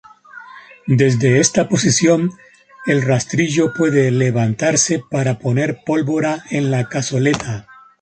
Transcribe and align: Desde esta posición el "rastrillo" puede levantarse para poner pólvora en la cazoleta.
Desde 0.87 1.39
esta 1.39 1.69
posición 1.69 2.31
el 2.87 3.03
"rastrillo" 3.03 3.71
puede 3.71 4.09
levantarse 4.09 5.03
para 5.11 5.37
poner 5.37 5.83
pólvora 5.85 6.43
en 6.49 6.71
la 6.71 6.89
cazoleta. 6.89 7.67